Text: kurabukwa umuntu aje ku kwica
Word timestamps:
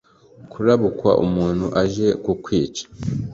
kurabukwa 0.51 1.11
umuntu 1.25 1.65
aje 1.81 2.07
ku 2.23 2.31
kwica 2.43 2.83